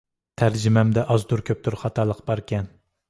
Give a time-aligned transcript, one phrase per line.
[0.41, 2.73] تەرجىمەمدە ئازدۇر-كۆپتۇر خاتالىق باركەن.